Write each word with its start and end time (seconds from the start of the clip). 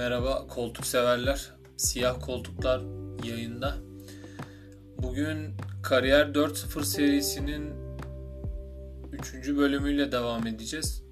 Merhaba 0.00 0.46
koltuk 0.46 0.86
severler. 0.86 1.50
Siyah 1.76 2.20
koltuklar 2.20 2.82
yayında. 3.24 3.76
Bugün 4.98 5.54
Kariyer 5.82 6.26
4.0 6.26 6.84
serisinin 6.84 7.72
3. 9.12 9.56
bölümüyle 9.56 10.12
devam 10.12 10.46
edeceğiz. 10.46 11.02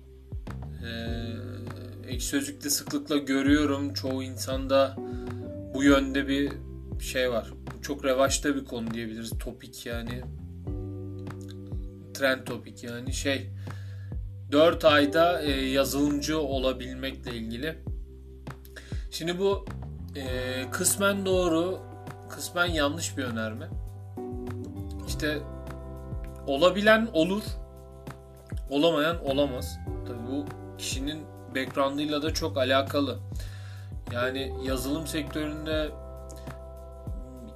Ee, 0.84 2.10
ek 2.12 2.20
sözlükte 2.20 2.70
sıklıkla 2.70 3.16
görüyorum 3.16 3.94
çoğu 3.94 4.22
insanda 4.22 4.96
bu 5.74 5.84
yönde 5.84 6.28
bir 6.28 6.52
şey 7.00 7.30
var. 7.30 7.52
Çok 7.82 8.04
revaçta 8.04 8.56
bir 8.56 8.64
konu 8.64 8.94
diyebiliriz. 8.94 9.32
Topik 9.38 9.86
yani 9.86 10.22
trend 12.14 12.46
topik 12.46 12.84
yani 12.84 13.12
şey 13.12 13.50
4 14.52 14.84
ayda 14.84 15.42
e, 15.42 15.50
yazılımcı 15.50 16.40
olabilmekle 16.40 17.36
ilgili. 17.36 17.87
Şimdi 19.10 19.38
bu 19.38 19.64
e, 20.16 20.70
kısmen 20.70 21.26
doğru, 21.26 21.80
kısmen 22.28 22.66
yanlış 22.66 23.16
bir 23.16 23.24
önerme. 23.24 23.68
İşte 25.08 25.38
olabilen 26.46 27.08
olur, 27.12 27.42
olamayan 28.70 29.24
olamaz. 29.24 29.78
Tabii 30.06 30.26
bu 30.32 30.44
kişinin 30.78 31.24
background'ıyla 31.54 32.22
da 32.22 32.34
çok 32.34 32.58
alakalı. 32.58 33.18
Yani 34.12 34.54
yazılım 34.64 35.06
sektöründe 35.06 35.90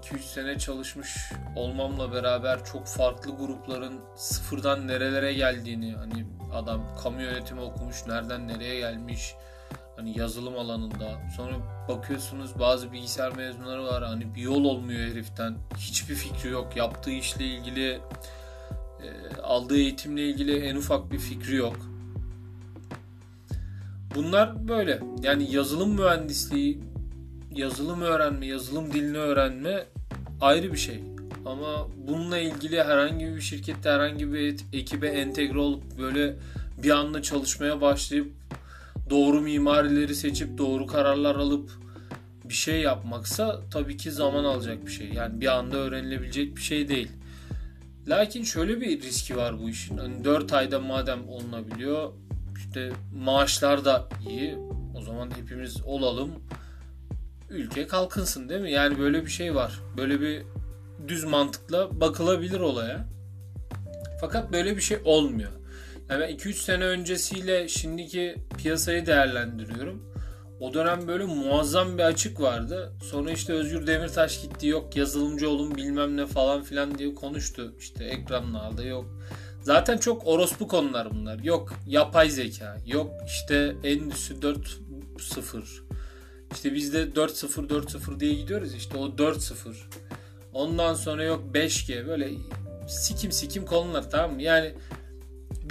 2-3 0.03 0.19
sene 0.19 0.59
çalışmış 0.59 1.33
olmamla 1.57 2.13
beraber 2.13 2.65
çok 2.65 2.87
farklı 2.87 3.37
grupların 3.37 4.01
sıfırdan 4.17 4.89
nerelere 4.89 5.33
geldiğini 5.33 5.95
hani 5.95 6.27
adam 6.53 6.83
kamu 7.03 7.23
yönetimi 7.23 7.61
okumuş 7.61 8.07
nereden 8.07 8.49
nereye 8.49 8.79
gelmiş 8.79 9.35
hani 10.03 10.19
yazılım 10.19 10.59
alanında. 10.59 11.21
Sonra 11.37 11.53
bakıyorsunuz 11.89 12.51
bazı 12.59 12.93
bilgisayar 12.93 13.37
mezunları 13.37 13.85
var. 13.85 14.05
Hani 14.05 14.35
bir 14.35 14.41
yol 14.41 14.65
olmuyor 14.65 15.01
heriften. 15.01 15.55
Hiçbir 15.77 16.15
fikri 16.15 16.51
yok. 16.51 16.77
Yaptığı 16.77 17.11
işle 17.11 17.47
ilgili 17.47 18.01
e, 19.03 19.37
aldığı 19.43 19.77
eğitimle 19.77 20.29
ilgili 20.29 20.59
en 20.59 20.77
ufak 20.77 21.13
bir 21.13 21.19
fikri 21.19 21.57
yok. 21.57 21.77
Bunlar 24.15 24.69
böyle. 24.69 25.01
Yani 25.23 25.53
yazılım 25.53 25.91
mühendisliği 25.91 26.81
yazılım 27.55 28.03
öğrenme 28.03 28.47
yazılım 28.47 28.93
dilini 28.93 29.19
öğrenme 29.19 29.87
ayrı 30.41 30.73
bir 30.73 30.79
şey. 30.79 31.01
Ama 31.47 31.89
bununla 32.09 32.39
ilgili 32.39 32.83
herhangi 32.85 33.27
bir 33.27 33.41
şirkette 33.41 33.91
herhangi 33.91 34.33
bir 34.33 34.57
ekibe 34.73 35.09
entegre 35.09 35.59
olup 35.59 35.99
böyle 35.99 36.37
bir 36.83 36.91
anda 36.91 37.23
çalışmaya 37.23 37.81
başlayıp 37.81 38.33
doğru 39.13 39.41
mimarileri 39.41 40.15
seçip 40.15 40.59
doğru 40.59 40.87
kararlar 40.87 41.35
alıp 41.35 41.71
bir 42.45 42.55
şey 42.55 42.81
yapmaksa 42.81 43.61
tabii 43.71 43.97
ki 43.97 44.13
zaman 44.13 44.45
alacak 44.45 44.87
bir 44.87 44.91
şey. 44.91 45.13
Yani 45.13 45.41
bir 45.41 45.47
anda 45.47 45.77
öğrenilebilecek 45.77 46.57
bir 46.57 46.63
şey 46.63 46.89
değil. 46.89 47.09
Lakin 48.09 48.43
şöyle 48.43 48.81
bir 48.81 49.03
riski 49.03 49.37
var 49.37 49.61
bu 49.61 49.69
işin. 49.69 49.99
Hani 49.99 50.25
4 50.25 50.53
ayda 50.53 50.81
madem 50.81 51.29
olunabiliyor 51.29 52.13
işte 52.57 52.93
maaşlar 53.25 53.85
da 53.85 54.09
iyi. 54.29 54.57
O 54.95 55.01
zaman 55.01 55.31
hepimiz 55.37 55.83
olalım. 55.85 56.31
Ülke 57.51 57.87
kalkınsın 57.87 58.49
değil 58.49 58.61
mi? 58.61 58.73
Yani 58.73 58.99
böyle 58.99 59.25
bir 59.25 59.31
şey 59.31 59.55
var. 59.55 59.81
Böyle 59.97 60.21
bir 60.21 60.43
düz 61.09 61.25
mantıkla 61.25 62.01
bakılabilir 62.01 62.61
olaya. 62.61 63.07
Fakat 64.21 64.53
böyle 64.53 64.77
bir 64.77 64.83
şey 64.83 64.99
olmuyor. 65.05 65.51
Ben 66.21 66.37
2-3 66.37 66.53
sene 66.53 66.85
öncesiyle 66.85 67.69
şimdiki 67.69 68.37
piyasayı 68.59 69.07
değerlendiriyorum. 69.07 70.13
O 70.61 70.75
dönem 70.75 71.09
böyle 71.09 71.25
muazzam 71.25 71.99
bir 71.99 72.03
açık 72.03 72.41
vardı. 72.41 72.93
Sonra 73.03 73.31
işte 73.31 73.53
Özgür 73.53 73.87
Demirtaş 73.87 74.43
gitti 74.43 74.67
yok 74.67 74.97
yazılımcı 74.97 75.51
olun 75.51 75.75
bilmem 75.75 76.17
ne 76.17 76.27
falan 76.27 76.63
filan 76.63 76.99
diye 76.99 77.15
konuştu. 77.15 77.75
İşte 77.79 78.05
ekranlarda 78.05 78.85
yok. 78.85 79.19
Zaten 79.63 79.99
çok 79.99 80.27
orospu 80.27 80.69
konular 80.69 81.11
bunlar. 81.11 81.39
Yok 81.39 81.75
yapay 81.87 82.31
zeka, 82.31 82.77
yok 82.87 83.13
işte 83.27 83.77
Endüstri 83.85 84.35
4.0. 84.35 85.63
İşte 86.53 86.75
biz 86.75 86.93
de 86.93 87.03
4.0 87.03 87.69
4.0 87.69 88.21
diye 88.21 88.35
gidiyoruz 88.35 88.75
işte 88.75 88.97
o 88.97 89.07
4.0. 89.07 89.75
Ondan 90.53 90.95
sonra 90.95 91.25
yok 91.25 91.45
5G 91.55 92.07
böyle 92.07 92.31
sikim 92.89 93.33
sikim 93.33 93.67
konular 93.67 94.11
tamam 94.11 94.35
mı? 94.35 94.43
Yani 94.43 94.75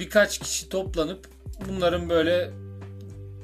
birkaç 0.02 0.38
kişi 0.38 0.68
toplanıp 0.68 1.28
bunların 1.68 2.08
böyle 2.08 2.50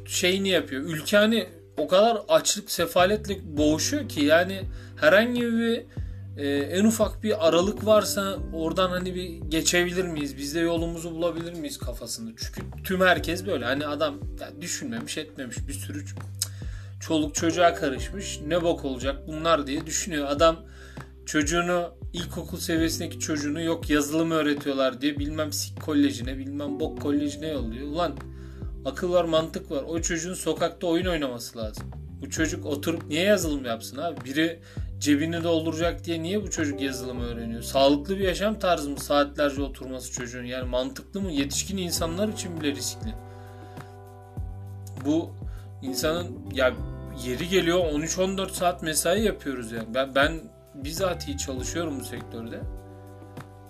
şeyini 0.06 0.48
yapıyor. 0.48 0.82
Ülke 0.82 1.16
hani 1.16 1.46
o 1.76 1.88
kadar 1.88 2.18
açlık 2.28 2.70
sefaletle 2.70 3.56
boğuşuyor 3.56 4.08
ki 4.08 4.24
yani 4.24 4.62
herhangi 4.96 5.42
bir 5.42 5.82
e, 6.36 6.48
en 6.48 6.84
ufak 6.84 7.22
bir 7.22 7.48
aralık 7.48 7.86
varsa 7.86 8.38
oradan 8.52 8.90
hani 8.90 9.14
bir 9.14 9.28
geçebilir 9.50 10.04
miyiz? 10.04 10.36
Biz 10.36 10.54
de 10.54 10.60
yolumuzu 10.60 11.10
bulabilir 11.10 11.52
miyiz 11.52 11.78
kafasında? 11.78 12.30
Çünkü 12.36 12.82
tüm 12.84 13.00
herkes 13.00 13.46
böyle. 13.46 13.64
Hani 13.64 13.86
adam 13.86 14.14
yani 14.40 14.62
düşünmemiş 14.62 15.18
etmemiş 15.18 15.68
bir 15.68 15.72
sürü 15.72 16.04
çoluk 17.00 17.34
çocuğa 17.34 17.74
karışmış. 17.74 18.40
Ne 18.46 18.62
bok 18.62 18.84
olacak 18.84 19.16
bunlar 19.28 19.66
diye 19.66 19.86
düşünüyor. 19.86 20.26
Adam 20.28 20.56
çocuğunu 21.26 21.94
ilkokul 22.12 22.58
seviyesindeki 22.58 23.20
çocuğunu 23.20 23.60
yok 23.60 23.90
yazılım 23.90 24.30
öğretiyorlar 24.30 25.00
diye 25.00 25.18
bilmem 25.18 25.52
sik 25.52 25.82
kolejine 25.82 26.38
bilmem 26.38 26.80
bok 26.80 27.00
kolejine 27.02 27.48
yolluyor. 27.48 27.86
Ulan 27.86 28.16
akıl 28.84 29.12
var 29.12 29.24
mantık 29.24 29.70
var. 29.70 29.84
O 29.88 30.00
çocuğun 30.00 30.34
sokakta 30.34 30.86
oyun 30.86 31.06
oynaması 31.06 31.58
lazım. 31.58 31.90
Bu 32.22 32.30
çocuk 32.30 32.66
oturup 32.66 33.06
niye 33.08 33.22
yazılım 33.22 33.64
yapsın 33.64 33.96
abi? 33.96 34.24
Biri 34.24 34.60
cebini 34.98 35.44
dolduracak 35.44 36.04
diye 36.04 36.22
niye 36.22 36.42
bu 36.42 36.50
çocuk 36.50 36.80
yazılım 36.80 37.20
öğreniyor? 37.20 37.62
Sağlıklı 37.62 38.18
bir 38.18 38.24
yaşam 38.24 38.58
tarzı 38.58 38.90
mı 38.90 39.00
saatlerce 39.00 39.62
oturması 39.62 40.12
çocuğun? 40.12 40.44
Yani 40.44 40.68
mantıklı 40.68 41.20
mı? 41.20 41.32
Yetişkin 41.32 41.76
insanlar 41.76 42.28
için 42.28 42.60
bile 42.60 42.70
riskli. 42.70 43.14
Bu 45.06 45.30
insanın 45.82 46.36
ya 46.54 46.74
yeri 47.26 47.48
geliyor 47.48 47.78
13-14 47.78 48.50
saat 48.50 48.82
mesai 48.82 49.24
yapıyoruz 49.24 49.72
yani. 49.72 49.94
Ben, 49.94 50.14
ben 50.14 50.40
bizatihi 50.84 51.38
çalışıyorum 51.38 52.00
bu 52.00 52.04
sektörde. 52.04 52.60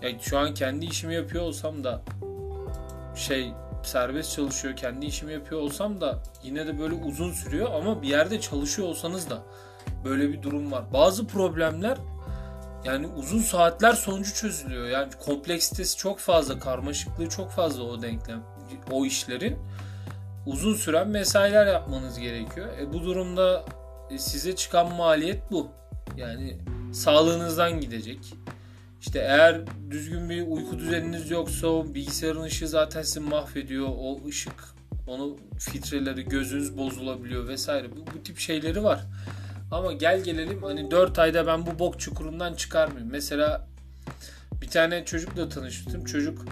Yani 0.03 0.19
şu 0.21 0.39
an 0.39 0.55
kendi 0.55 0.87
işimi 0.87 1.15
yapıyor 1.15 1.45
olsam 1.45 1.85
da 1.85 2.03
şey 3.15 3.53
serbest 3.83 4.33
çalışıyor 4.33 4.77
kendi 4.77 5.07
işimi 5.07 5.33
yapıyor 5.33 5.61
olsam 5.61 6.01
da 6.01 6.23
yine 6.43 6.67
de 6.67 6.79
böyle 6.79 6.95
uzun 6.95 7.33
sürüyor 7.33 7.71
ama 7.75 8.03
bir 8.03 8.09
yerde 8.09 8.41
çalışıyor 8.41 8.89
olsanız 8.89 9.31
da 9.31 9.43
böyle 10.05 10.33
bir 10.33 10.43
durum 10.43 10.73
var. 10.73 10.85
Bazı 10.93 11.27
problemler 11.27 11.99
yani 12.85 13.07
uzun 13.07 13.39
saatler 13.39 13.93
sonucu 13.93 14.35
çözülüyor. 14.35 14.87
Yani 14.87 15.13
kompleksitesi 15.27 15.97
çok 15.97 16.19
fazla, 16.19 16.59
karmaşıklığı 16.59 17.29
çok 17.29 17.51
fazla 17.51 17.83
o 17.83 18.03
denklem, 18.03 18.43
o 18.91 19.05
işlerin. 19.05 19.59
Uzun 20.47 20.75
süren 20.75 21.09
mesailer 21.09 21.67
yapmanız 21.67 22.19
gerekiyor. 22.19 22.69
E 22.81 22.93
bu 22.93 23.05
durumda 23.05 23.65
size 24.19 24.57
çıkan 24.57 24.95
maliyet 24.95 25.51
bu. 25.51 25.69
Yani 26.17 26.59
sağlığınızdan 26.93 27.81
gidecek. 27.81 28.35
İşte 29.01 29.19
eğer 29.19 29.61
düzgün 29.91 30.31
bir 30.31 30.43
uyku 30.43 30.79
düzeniniz 30.79 31.31
yoksa 31.31 31.95
bilgisayarın 31.95 32.43
ışığı 32.43 32.69
zaten 32.69 33.03
sizi 33.03 33.21
mahvediyor. 33.21 33.89
O 33.89 34.21
ışık, 34.29 34.65
onu 35.07 35.37
filtreleri, 35.59 36.25
gözünüz 36.25 36.79
bozulabiliyor 36.79 37.49
vesaire. 37.49 37.87
Bu, 37.93 38.15
bu 38.15 38.23
tip 38.23 38.39
şeyleri 38.39 38.85
var. 38.85 39.05
Ama 39.71 39.93
gel 39.93 40.23
gelelim 40.23 40.63
hani 40.63 40.91
4 40.91 41.19
ayda 41.19 41.47
ben 41.47 41.67
bu 41.67 41.79
bok 41.79 42.01
çukurundan 42.01 42.55
çıkarmayayım. 42.55 43.11
Mesela 43.11 43.67
bir 44.63 44.69
tane 44.69 45.05
çocukla 45.05 45.49
tanıştım. 45.49 46.05
Çocuk 46.05 46.45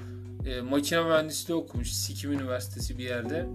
e, 0.46 0.60
makine 0.60 1.02
mühendisliği 1.02 1.58
okumuş. 1.58 1.92
Sikim 1.92 2.32
Üniversitesi 2.32 2.98
bir 2.98 3.04
yerde. 3.04 3.46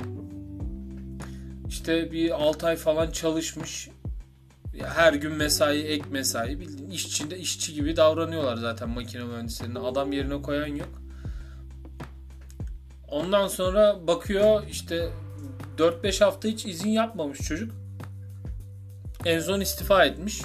İşte 1.67 2.11
bir 2.11 2.43
6 2.43 2.67
ay 2.67 2.75
falan 2.75 3.11
çalışmış 3.11 3.89
her 4.79 5.13
gün 5.13 5.31
mesai, 5.31 5.81
ek 5.81 6.03
mesai 6.11 6.59
bildiğin 6.59 6.89
işçinde 6.89 7.37
işçi 7.37 7.73
gibi 7.73 7.95
davranıyorlar 7.95 8.57
zaten 8.57 8.89
makine 8.89 9.23
mühendislerinde. 9.23 9.79
Adam 9.79 10.11
yerine 10.11 10.41
koyan 10.41 10.75
yok. 10.75 11.01
Ondan 13.07 13.47
sonra 13.47 14.07
bakıyor 14.07 14.63
işte 14.69 15.09
4-5 15.77 16.23
hafta 16.23 16.47
hiç 16.47 16.65
izin 16.65 16.89
yapmamış 16.89 17.39
çocuk. 17.39 17.71
En 19.25 19.39
son 19.39 19.59
istifa 19.59 20.05
etmiş. 20.05 20.41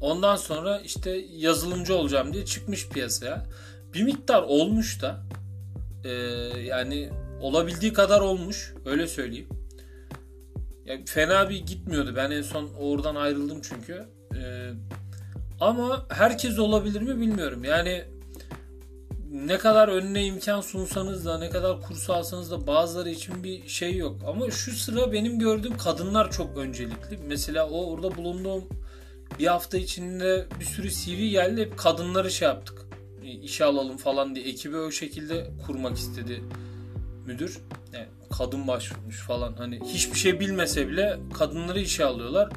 Ondan 0.00 0.36
sonra 0.36 0.80
işte 0.80 1.10
yazılımcı 1.32 1.94
olacağım 1.94 2.32
diye 2.32 2.44
çıkmış 2.44 2.88
piyasaya. 2.88 3.46
Bir 3.94 4.02
miktar 4.02 4.42
olmuş 4.42 5.02
da 5.02 5.22
e, 6.04 6.10
yani 6.62 7.10
olabildiği 7.40 7.92
kadar 7.92 8.20
olmuş 8.20 8.74
öyle 8.86 9.06
söyleyeyim. 9.06 9.48
Ya 10.86 10.98
fena 11.06 11.50
bir 11.50 11.66
gitmiyordu. 11.66 12.12
Ben 12.16 12.30
en 12.30 12.42
son 12.42 12.70
oradan 12.78 13.14
ayrıldım 13.14 13.60
çünkü. 13.62 14.04
Ee, 14.36 14.70
ama 15.60 16.06
herkes 16.08 16.58
olabilir 16.58 17.00
mi 17.00 17.20
bilmiyorum. 17.20 17.64
Yani 17.64 18.04
ne 19.32 19.58
kadar 19.58 19.88
önüne 19.88 20.26
imkan 20.26 20.60
sunsanız 20.60 21.26
da 21.26 21.38
ne 21.38 21.50
kadar 21.50 21.80
kurs 21.80 22.10
alsanız 22.10 22.50
da 22.50 22.66
bazıları 22.66 23.10
için 23.10 23.44
bir 23.44 23.68
şey 23.68 23.96
yok. 23.96 24.16
Ama 24.26 24.50
şu 24.50 24.72
sıra 24.72 25.12
benim 25.12 25.38
gördüğüm 25.38 25.76
kadınlar 25.76 26.30
çok 26.30 26.56
öncelikli. 26.56 27.18
Mesela 27.26 27.68
o 27.68 27.92
orada 27.92 28.16
bulunduğum 28.16 28.64
bir 29.38 29.46
hafta 29.46 29.78
içinde 29.78 30.46
bir 30.60 30.64
sürü 30.64 30.90
CV 30.90 31.30
geldi. 31.30 31.60
Hep 31.60 31.78
kadınları 31.78 32.30
şey 32.30 32.48
yaptık. 32.48 32.86
İşe 33.42 33.64
alalım 33.64 33.96
falan 33.96 34.34
diye. 34.34 34.46
Ekibi 34.46 34.76
o 34.76 34.90
şekilde 34.90 35.50
kurmak 35.66 35.96
istedi 35.96 36.42
müdür. 37.26 37.58
Yani 37.92 38.06
kadın 38.38 38.68
başvurmuş 38.68 39.20
falan. 39.20 39.52
Hani 39.52 39.80
hiçbir 39.84 40.18
şey 40.18 40.40
bilmese 40.40 40.88
bile 40.88 41.18
kadınları 41.34 41.80
işe 41.80 42.04
alıyorlar. 42.04 42.48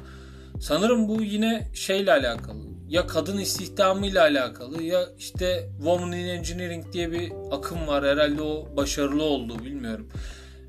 Sanırım 0.60 1.08
bu 1.08 1.22
yine 1.22 1.70
şeyle 1.74 2.12
alakalı. 2.12 2.62
Ya 2.88 3.06
kadın 3.06 3.38
istihdamıyla 3.38 4.22
alakalı 4.22 4.82
ya 4.82 5.06
işte 5.18 5.68
Women 5.76 6.12
in 6.18 6.28
Engineering 6.28 6.92
diye 6.92 7.12
bir 7.12 7.32
akım 7.50 7.86
var. 7.86 8.04
Herhalde 8.04 8.42
o 8.42 8.76
başarılı 8.76 9.22
oldu 9.22 9.64
bilmiyorum. 9.64 10.08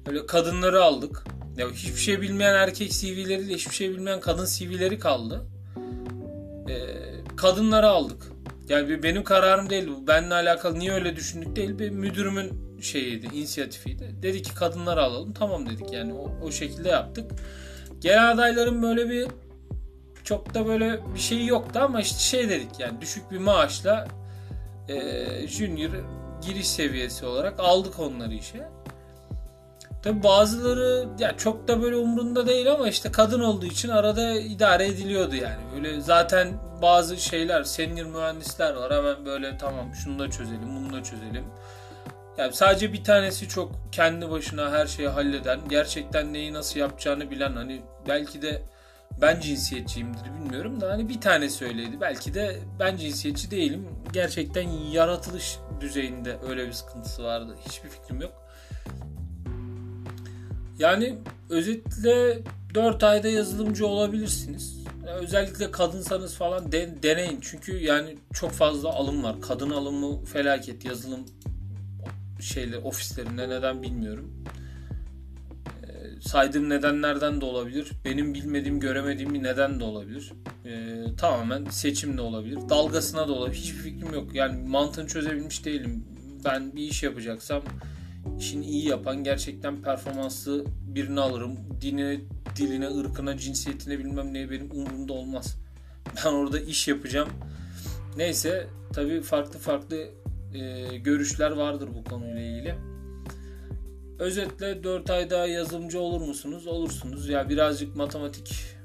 Öyle 0.06 0.26
kadınları 0.26 0.84
aldık. 0.84 1.24
Ya 1.58 1.72
hiçbir 1.72 2.00
şey 2.00 2.22
bilmeyen 2.22 2.54
erkek 2.54 2.92
CV'leriyle 2.92 3.54
hiçbir 3.54 3.76
şey 3.76 3.90
bilmeyen 3.90 4.20
kadın 4.20 4.46
CV'leri 4.46 5.00
kaldı. 5.00 5.46
Ee, 6.70 7.36
kadınları 7.36 7.88
aldık. 7.88 8.32
Yani 8.70 9.04
benim 9.04 9.24
kararım 9.24 9.70
değil 9.70 9.88
bu. 9.88 10.08
Benimle 10.08 10.34
alakalı 10.34 10.80
niye 10.80 10.92
öyle 10.92 11.16
düşündük 11.16 11.56
değil. 11.56 11.80
Bir 11.80 11.90
müdürümün 11.90 12.80
şeyiydi, 12.82 13.26
inisiyatifiydi. 13.26 14.16
Dedi 14.22 14.42
ki 14.42 14.56
kadınları 14.56 15.02
alalım. 15.02 15.34
Tamam 15.34 15.70
dedik 15.70 15.94
yani 15.94 16.14
o, 16.14 16.32
o 16.44 16.52
şekilde 16.52 16.90
yaptık. 16.90 17.32
Genel 18.02 18.32
adayların 18.32 18.84
böyle 18.84 19.10
bir 19.10 19.28
çok 20.24 20.54
da 20.54 20.68
böyle 20.68 21.00
bir 21.14 21.20
şey 21.20 21.46
yoktu 21.46 21.80
ama 21.84 22.02
işte 22.02 22.20
şey 22.20 22.50
dedik 22.50 22.80
yani 22.80 23.02
düşük 23.02 23.32
bir 23.32 23.38
maaşla 23.38 24.08
e, 24.90 25.48
junior 25.48 25.92
giriş 26.48 26.68
seviyesi 26.68 27.26
olarak 27.26 27.60
aldık 27.60 28.00
onları 28.00 28.34
işe. 28.34 28.68
Tabi 30.08 30.24
bazıları 30.24 31.08
ya 31.20 31.38
çok 31.38 31.68
da 31.68 31.82
böyle 31.82 31.96
umrunda 31.96 32.48
değil 32.48 32.72
ama 32.72 32.88
işte 32.88 33.12
kadın 33.12 33.40
olduğu 33.40 33.66
için 33.66 33.90
arada 33.90 34.32
idare 34.32 34.86
ediliyordu 34.86 35.36
yani. 35.36 35.62
Böyle 35.76 36.02
zaten 36.02 36.48
bazı 36.82 37.18
şeyler 37.18 37.64
senior 37.64 38.06
mühendisler 38.06 38.74
var 38.74 38.94
hemen 38.94 39.26
böyle 39.26 39.58
tamam 39.58 39.96
şunu 39.96 40.20
da 40.20 40.32
çözelim 40.32 40.76
bunu 40.76 40.94
da 40.94 41.04
çözelim. 41.04 41.44
Yani 42.38 42.54
sadece 42.54 42.94
bir 42.94 43.04
tanesi 43.04 43.48
çok 43.48 43.72
kendi 43.92 44.32
başına 44.32 44.72
her 44.72 44.88
şeyi 44.88 45.10
halleden, 45.10 45.60
gerçekten 45.70 46.34
neyi 46.34 46.54
nasıl 46.54 46.80
yapacağını 46.80 47.32
bilen 47.32 47.54
hani 47.54 47.82
belki 48.08 48.42
de 48.42 48.62
ben 49.22 49.40
cinsiyetçiyimdir 49.40 50.26
bilmiyorum 50.26 50.82
da 50.82 50.92
hani 50.92 51.10
bir 51.10 51.22
tane 51.22 51.50
söyledi. 51.50 52.02
Belki 52.02 52.34
de 52.34 52.60
ben 52.80 52.98
cinsiyetçi 52.98 53.52
değilim. 53.52 53.88
Gerçekten 54.14 54.70
yaratılış 54.70 55.58
düzeyinde 55.82 56.38
öyle 56.50 56.68
bir 56.68 56.74
sıkıntısı 56.74 57.24
vardı. 57.24 57.56
Hiçbir 57.66 57.90
fikrim 57.90 58.22
yok. 58.22 58.47
Yani 60.80 61.16
özetle 61.50 62.40
4 62.74 63.04
ayda 63.04 63.28
yazılımcı 63.28 63.88
olabilirsiniz. 63.88 64.78
Özellikle 65.20 65.72
kadınsanız 65.72 66.36
falan 66.36 66.72
de, 66.72 67.04
deneyin. 67.04 67.40
Çünkü 67.42 67.78
yani 67.78 68.18
çok 68.34 68.52
fazla 68.52 68.90
alım 68.90 69.24
var. 69.24 69.42
Kadın 69.42 69.70
alımı 69.70 70.26
felaket 70.26 70.86
yazılım 70.86 71.26
şeyle 72.42 72.78
ofislerinde 72.78 73.50
neden 73.50 73.84
bilmiyorum 73.84 74.44
saydığım 76.22 76.70
nedenlerden 76.70 77.42
de 77.42 77.46
olabilir. 77.46 77.92
Benim 78.06 78.34
bilmediğim, 78.34 78.80
göremediğim 78.80 79.34
bir 79.34 79.44
neden 79.44 79.80
de 79.80 79.84
olabilir. 79.84 80.32
Ee, 80.66 81.06
tamamen 81.18 81.66
seçim 81.66 82.18
de 82.18 82.22
olabilir. 82.22 82.60
Dalgasına 82.70 83.28
da 83.28 83.34
olabilir. 83.34 83.58
Hiçbir 83.58 83.78
fikrim 83.78 84.14
yok. 84.14 84.36
Yani 84.36 84.68
mantığını 84.68 85.08
çözebilmiş 85.08 85.66
değilim. 85.66 86.06
Ben 86.46 86.76
bir 86.76 86.84
iş 86.84 87.04
yapacaksam 87.04 87.62
işini 88.40 88.66
iyi 88.66 88.88
yapan, 88.88 89.24
gerçekten 89.24 89.82
performanslı 89.82 90.66
birini 90.88 91.20
alırım. 91.20 91.58
Dine, 91.82 92.20
diline, 92.56 92.88
ırkına, 92.88 93.38
cinsiyetine 93.38 94.00
bilmem 94.00 94.34
neye 94.34 94.52
benim 94.52 94.72
umurumda 94.72 95.14
olmaz. 95.14 95.58
Ben 96.26 96.30
orada 96.34 96.60
iş 96.60 96.88
yapacağım. 96.88 97.30
Neyse 98.18 98.68
tabii 98.94 99.22
farklı 99.22 99.60
farklı 99.60 99.98
e, 100.54 100.98
görüşler 100.98 101.52
vardır 101.52 101.90
bu 101.96 102.10
konuyla 102.10 102.42
ilgili. 102.42 102.76
Özetle 104.20 104.84
4 104.84 105.10
ay 105.10 105.30
daha 105.30 105.48
yazılımcı 105.48 106.00
olur 106.00 106.22
musunuz? 106.22 106.68
Olursunuz. 106.68 107.30
Ya 107.30 107.50
birazcık 107.50 107.96
matematik 107.96 108.77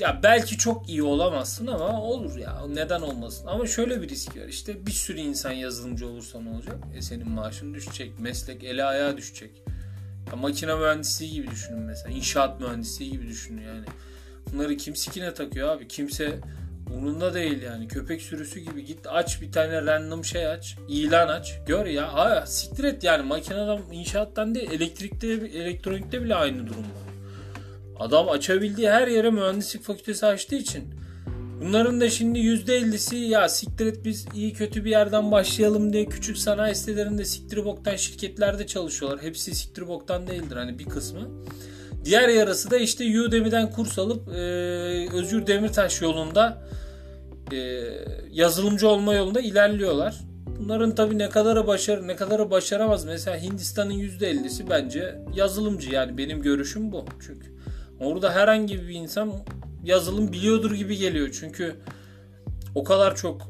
ya 0.00 0.20
belki 0.22 0.58
çok 0.58 0.88
iyi 0.88 1.02
olamazsın 1.02 1.66
ama 1.66 2.02
olur 2.02 2.36
ya. 2.36 2.66
Neden 2.68 3.00
olmasın? 3.00 3.46
Ama 3.46 3.66
şöyle 3.66 4.02
bir 4.02 4.08
risk 4.08 4.36
var. 4.36 4.48
İşte 4.48 4.86
bir 4.86 4.92
sürü 4.92 5.18
insan 5.20 5.52
yazılımcı 5.52 6.08
olursa 6.08 6.40
ne 6.40 6.50
olacak? 6.50 6.76
E 6.96 7.02
senin 7.02 7.28
maaşın 7.28 7.74
düşecek. 7.74 8.18
Meslek 8.18 8.64
ele 8.64 8.84
ayağa 8.84 9.16
düşecek. 9.16 9.62
Ya 10.30 10.36
makine 10.36 10.74
mühendisliği 10.74 11.32
gibi 11.32 11.50
düşünün 11.50 11.80
mesela. 11.80 12.14
İnşaat 12.14 12.60
mühendisliği 12.60 13.10
gibi 13.10 13.28
düşünün 13.28 13.62
yani. 13.62 13.84
Bunları 14.52 14.76
kim 14.76 14.96
sikine 14.96 15.34
takıyor 15.34 15.68
abi? 15.68 15.88
Kimse 15.88 16.40
Umurunda 16.94 17.34
değil 17.34 17.62
yani. 17.62 17.88
Köpek 17.88 18.22
sürüsü 18.22 18.60
gibi 18.60 18.84
git 18.84 19.06
aç 19.06 19.42
bir 19.42 19.52
tane 19.52 19.86
random 19.86 20.24
şey 20.24 20.46
aç. 20.46 20.76
ilan 20.88 21.28
aç. 21.28 21.58
Gör 21.66 21.86
ya. 21.86 22.14
Ha, 22.14 22.46
siktir 22.46 22.84
et 22.84 23.04
yani. 23.04 23.22
Makineden, 23.22 23.80
inşaattan 23.92 24.54
değil. 24.54 24.70
Elektrikte, 24.70 25.26
elektronikte 25.28 26.24
bile 26.24 26.34
aynı 26.34 26.66
durum 26.66 26.82
var. 26.82 27.07
Adam 27.98 28.28
açabildiği 28.28 28.90
her 28.90 29.08
yere 29.08 29.30
mühendislik 29.30 29.82
fakültesi 29.82 30.26
açtığı 30.26 30.56
için. 30.56 30.84
Bunların 31.60 32.00
da 32.00 32.10
şimdi 32.10 32.38
%50'si 32.38 33.16
ya 33.16 33.48
siktir 33.48 33.86
et 33.86 34.04
biz 34.04 34.26
iyi 34.34 34.52
kötü 34.52 34.84
bir 34.84 34.90
yerden 34.90 35.32
başlayalım 35.32 35.92
diye 35.92 36.06
küçük 36.06 36.38
sanayi 36.38 36.74
sitelerinde 36.74 37.24
siktir 37.24 37.64
boktan 37.64 37.96
şirketlerde 37.96 38.66
çalışıyorlar. 38.66 39.22
Hepsi 39.22 39.54
siktir 39.54 39.88
boktan 39.88 40.26
değildir 40.26 40.56
hani 40.56 40.78
bir 40.78 40.84
kısmı. 40.84 41.28
Diğer 42.04 42.28
yarısı 42.28 42.70
da 42.70 42.76
işte 42.76 43.20
Udemy'den 43.20 43.70
kurs 43.70 43.98
alıp 43.98 44.28
e, 44.28 44.40
Özgür 45.12 45.46
Demirtaş 45.46 46.02
yolunda 46.02 46.62
e, 47.52 47.56
yazılımcı 48.30 48.88
olma 48.88 49.14
yolunda 49.14 49.40
ilerliyorlar. 49.40 50.20
Bunların 50.46 50.94
tabi 50.94 51.18
ne 51.18 51.28
kadarı 51.28 51.66
başarı 51.66 52.08
ne 52.08 52.16
kadarı 52.16 52.50
başaramaz. 52.50 53.04
Mesela 53.04 53.42
Hindistan'ın 53.42 53.92
%50'si 53.92 54.70
bence 54.70 55.18
yazılımcı 55.34 55.90
yani 55.90 56.18
benim 56.18 56.42
görüşüm 56.42 56.92
bu. 56.92 57.04
Çünkü 57.26 57.57
orada 58.00 58.34
herhangi 58.34 58.88
bir 58.88 58.94
insan 58.94 59.32
yazılım 59.84 60.32
biliyordur 60.32 60.70
gibi 60.70 60.96
geliyor. 60.96 61.36
Çünkü 61.40 61.76
o 62.74 62.84
kadar 62.84 63.16
çok 63.16 63.48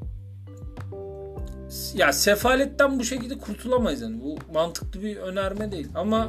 ya 1.94 2.12
sefaletten 2.12 2.98
bu 2.98 3.04
şekilde 3.04 3.38
kurtulamayız 3.38 4.02
yani. 4.02 4.20
Bu 4.20 4.36
mantıklı 4.52 5.02
bir 5.02 5.17
önerme 5.17 5.72
değil 5.72 5.88
ama 5.94 6.28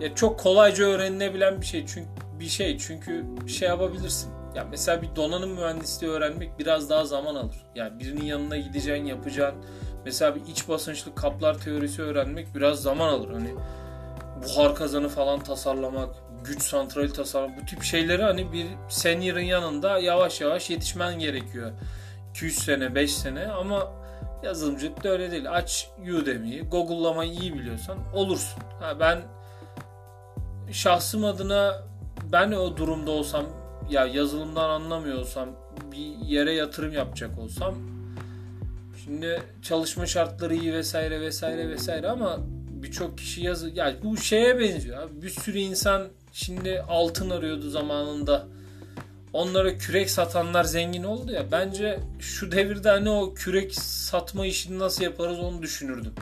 ya 0.00 0.14
çok 0.14 0.40
kolayca 0.40 0.84
öğrenilebilen 0.84 1.60
bir 1.60 1.66
şey 1.66 1.86
çünkü 1.86 2.08
bir 2.40 2.48
şey 2.48 2.78
çünkü 2.78 3.24
şey 3.46 3.68
yapabilirsin. 3.68 4.30
Ya 4.54 4.66
mesela 4.70 5.02
bir 5.02 5.16
donanım 5.16 5.50
mühendisliği 5.50 6.12
öğrenmek 6.12 6.58
biraz 6.58 6.90
daha 6.90 7.04
zaman 7.04 7.34
alır. 7.34 7.56
Yani 7.74 8.00
birinin 8.00 8.24
yanına 8.24 8.56
gideceksin, 8.56 9.04
yapacaksın. 9.04 9.64
Mesela 10.04 10.34
bir 10.34 10.40
iç 10.40 10.68
basınçlı 10.68 11.14
kaplar 11.14 11.58
teorisi 11.58 12.02
öğrenmek 12.02 12.54
biraz 12.54 12.82
zaman 12.82 13.08
alır. 13.08 13.30
Hani 13.30 13.54
buhar 14.42 14.74
kazanı 14.74 15.08
falan 15.08 15.40
tasarlamak, 15.40 16.14
güç 16.48 16.62
santrali 16.62 17.12
tasarlamak 17.12 17.62
bu 17.62 17.66
tip 17.66 17.82
şeyleri 17.82 18.22
hani 18.22 18.52
bir 18.52 18.66
senior'ın 18.88 19.40
yanında 19.40 19.98
yavaş 19.98 20.40
yavaş 20.40 20.70
yetişmen 20.70 21.18
gerekiyor. 21.18 21.72
200 22.30 22.58
sene, 22.58 22.94
5 22.94 23.14
sene 23.14 23.46
ama 23.46 23.92
yazılımcılık 24.42 25.04
da 25.04 25.08
öyle 25.08 25.30
değil. 25.30 25.52
Aç 25.52 25.90
Udemy'yi, 26.20 26.62
Google'lamayı 26.62 27.32
iyi 27.32 27.54
biliyorsan 27.54 27.98
olursun. 28.14 28.62
Ha 28.80 29.00
ben 29.00 29.22
şahsım 30.72 31.24
adına 31.24 31.82
ben 32.32 32.52
o 32.52 32.76
durumda 32.76 33.10
olsam 33.10 33.44
ya 33.90 34.06
yazılımdan 34.06 34.70
anlamıyor 34.70 35.18
olsam 35.18 35.48
bir 35.92 36.26
yere 36.26 36.52
yatırım 36.52 36.92
yapacak 36.92 37.38
olsam 37.38 37.74
şimdi 39.04 39.42
çalışma 39.62 40.06
şartları 40.06 40.54
iyi 40.54 40.72
vesaire 40.72 41.20
vesaire 41.20 41.68
vesaire 41.68 42.08
ama 42.08 42.38
birçok 42.82 43.18
kişi 43.18 43.44
yazı 43.44 43.70
yani 43.74 43.96
bu 44.02 44.16
şeye 44.16 44.58
benziyor 44.58 45.02
abi. 45.02 45.22
Bir 45.22 45.30
sürü 45.30 45.58
insan 45.58 46.08
şimdi 46.32 46.80
altın 46.88 47.30
arıyordu 47.30 47.70
zamanında. 47.70 48.48
Onlara 49.32 49.78
kürek 49.78 50.10
satanlar 50.10 50.64
zengin 50.64 51.02
oldu 51.02 51.32
ya. 51.32 51.52
Bence 51.52 52.00
şu 52.18 52.52
devirde 52.52 52.88
hani 52.88 53.10
o 53.10 53.34
kürek 53.34 53.74
satma 53.74 54.46
işini 54.46 54.78
nasıl 54.78 55.04
yaparız 55.04 55.38
onu 55.38 55.62
düşünürdüm. 55.62 56.12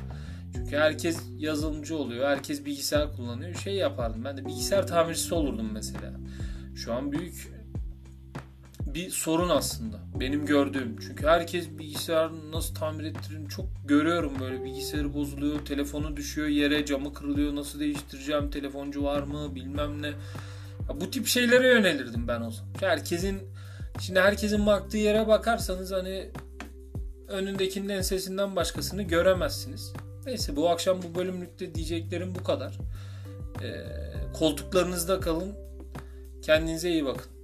Çünkü 0.55 0.77
herkes 0.77 1.19
yazılımcı 1.39 1.97
oluyor. 1.97 2.29
Herkes 2.29 2.65
bilgisayar 2.65 3.17
kullanıyor. 3.17 3.55
Şey 3.55 3.75
yapardım. 3.75 4.25
Ben 4.25 4.37
de 4.37 4.45
bilgisayar 4.47 4.87
tamircisi 4.87 5.35
olurdum 5.35 5.71
mesela. 5.73 6.13
Şu 6.77 6.95
an 6.95 7.13
büyük 7.13 7.56
bir 8.97 9.11
sorun 9.11 9.49
aslında. 9.49 9.97
Benim 10.21 10.47
gördüğüm. 10.47 10.97
Çünkü 11.01 11.27
herkes 11.27 11.69
bilgisayar 11.79 12.31
nasıl 12.53 12.75
tamir 12.75 13.05
ettirin 13.05 13.47
çok 13.47 13.67
görüyorum 13.85 14.33
böyle 14.41 14.65
bilgisayarı 14.65 15.15
bozuluyor, 15.15 15.65
telefonu 15.65 16.17
düşüyor 16.17 16.49
yere, 16.49 16.87
camı 16.87 17.15
kırılıyor, 17.15 17.57
nasıl 17.57 17.81
değiştireceğim, 17.81 18.51
telefoncu 18.51 19.05
var 19.05 19.23
mı 19.23 19.55
bilmem 19.55 20.03
ne. 20.03 20.07
Ya 20.89 21.01
bu 21.01 21.11
tip 21.11 21.27
şeylere 21.27 21.69
yönelirdim 21.69 22.29
ben 22.29 22.41
o 22.41 22.51
zaman. 22.51 22.73
Herkesin 22.81 23.41
şimdi 24.01 24.21
herkesin 24.21 24.67
baktığı 24.67 24.99
yere 24.99 25.29
bakarsanız 25.29 25.93
hani 25.93 26.31
önündekinin 27.29 27.89
ensesinden 27.89 28.57
başkasını 28.57 29.03
göremezsiniz. 29.03 29.93
Neyse 30.27 30.57
bu 30.57 30.69
akşam 30.69 31.03
bu 31.03 31.19
bölümlükte 31.19 31.75
diyeceklerim 31.75 32.35
bu 32.35 32.45
kadar. 32.45 32.79
Ee, 33.63 33.85
koltuklarınızda 34.39 35.21
kalın. 35.21 35.55
Kendinize 36.43 36.91
iyi 36.91 37.05
bakın. 37.05 37.36